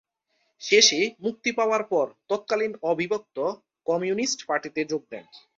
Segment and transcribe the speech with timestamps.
[0.61, 3.37] শেষে মুক্তি পাওয়ার পর তৎকালীন অবিভক্ত
[3.87, 5.25] কমিউনিস্ট পার্টিতে যোগ দেন।